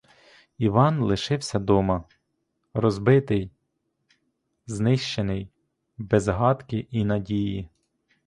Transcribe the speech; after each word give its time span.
Іван 0.57 0.99
лишився 1.01 1.59
дома, 1.59 2.03
розбитий, 2.73 3.51
знищений, 4.67 5.49
без 5.97 6.27
гадки 6.27 6.87
і 6.91 7.05
надії. 7.05 7.69